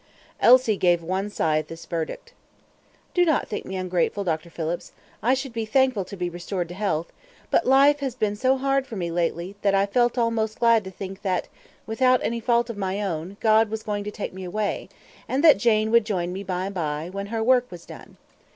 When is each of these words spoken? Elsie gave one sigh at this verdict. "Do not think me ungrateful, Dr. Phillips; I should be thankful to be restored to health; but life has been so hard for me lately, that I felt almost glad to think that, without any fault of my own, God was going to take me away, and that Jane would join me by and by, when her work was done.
Elsie 0.39 0.77
gave 0.77 1.03
one 1.03 1.29
sigh 1.29 1.59
at 1.59 1.67
this 1.67 1.85
verdict. 1.85 2.33
"Do 3.13 3.23
not 3.23 3.47
think 3.47 3.65
me 3.65 3.75
ungrateful, 3.75 4.23
Dr. 4.23 4.49
Phillips; 4.49 4.93
I 5.21 5.35
should 5.35 5.53
be 5.53 5.63
thankful 5.63 6.05
to 6.05 6.17
be 6.17 6.27
restored 6.27 6.69
to 6.69 6.73
health; 6.73 7.13
but 7.51 7.67
life 7.67 7.99
has 7.99 8.15
been 8.15 8.35
so 8.35 8.57
hard 8.57 8.87
for 8.87 8.95
me 8.95 9.11
lately, 9.11 9.55
that 9.61 9.75
I 9.75 9.85
felt 9.85 10.17
almost 10.17 10.57
glad 10.57 10.83
to 10.85 10.89
think 10.89 11.21
that, 11.21 11.49
without 11.85 12.19
any 12.23 12.39
fault 12.39 12.67
of 12.71 12.77
my 12.77 12.99
own, 12.99 13.37
God 13.41 13.69
was 13.69 13.83
going 13.83 14.03
to 14.05 14.09
take 14.09 14.33
me 14.33 14.43
away, 14.43 14.89
and 15.27 15.43
that 15.43 15.59
Jane 15.59 15.91
would 15.91 16.03
join 16.03 16.33
me 16.33 16.41
by 16.43 16.65
and 16.65 16.73
by, 16.73 17.07
when 17.11 17.27
her 17.27 17.43
work 17.43 17.69
was 17.69 17.85
done. 17.85 18.17